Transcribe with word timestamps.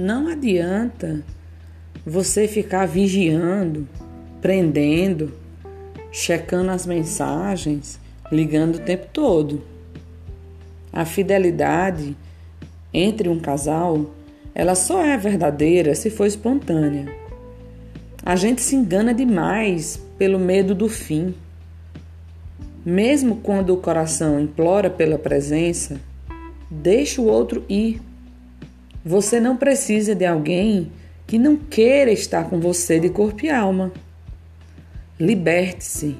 Não 0.00 0.28
adianta 0.28 1.24
você 2.06 2.46
ficar 2.46 2.86
vigiando, 2.86 3.88
prendendo, 4.40 5.32
checando 6.12 6.70
as 6.70 6.86
mensagens, 6.86 7.98
ligando 8.30 8.76
o 8.76 8.78
tempo 8.78 9.08
todo. 9.12 9.60
A 10.92 11.04
fidelidade 11.04 12.16
entre 12.94 13.28
um 13.28 13.40
casal, 13.40 14.14
ela 14.54 14.76
só 14.76 15.04
é 15.04 15.16
verdadeira 15.16 15.96
se 15.96 16.10
for 16.10 16.26
espontânea. 16.28 17.12
A 18.24 18.36
gente 18.36 18.62
se 18.62 18.76
engana 18.76 19.12
demais 19.12 20.00
pelo 20.16 20.38
medo 20.38 20.76
do 20.76 20.88
fim. 20.88 21.34
Mesmo 22.86 23.38
quando 23.38 23.74
o 23.74 23.78
coração 23.78 24.38
implora 24.38 24.88
pela 24.88 25.18
presença, 25.18 26.00
deixe 26.70 27.20
o 27.20 27.24
outro 27.24 27.64
ir. 27.68 28.00
Você 29.04 29.40
não 29.40 29.56
precisa 29.56 30.14
de 30.14 30.26
alguém 30.26 30.90
que 31.26 31.38
não 31.38 31.56
queira 31.56 32.10
estar 32.10 32.48
com 32.48 32.58
você 32.58 32.98
de 32.98 33.10
corpo 33.10 33.44
e 33.44 33.50
alma. 33.50 33.92
Liberte-se 35.18 36.16